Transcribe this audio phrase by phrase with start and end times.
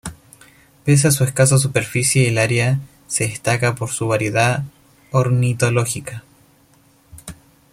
[0.83, 4.63] Pese a su escasa superficie, el área se destaca por su variedad
[5.11, 6.23] ornitológica.